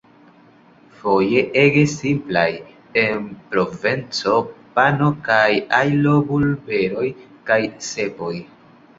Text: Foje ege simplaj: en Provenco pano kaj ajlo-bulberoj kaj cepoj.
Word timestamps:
Foje 0.99 1.41
ege 1.63 1.81
simplaj: 1.89 2.45
en 3.01 3.27
Provenco 3.51 4.33
pano 4.79 5.09
kaj 5.27 5.51
ajlo-bulberoj 5.81 7.05
kaj 7.51 7.59
cepoj. 7.89 8.33